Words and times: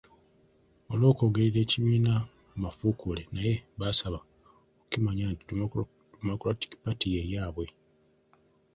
Olw'okwogerera 0.91 1.59
ekibiina 1.61 2.13
amafuukuule 2.55 3.23
naye 3.35 3.53
basaba 3.79 4.19
okukimanya 4.75 5.25
nti 5.33 5.43
Democratic 6.23 6.71
Party 6.83 7.07
ye 7.13 7.21
yaabwe. 7.31 7.65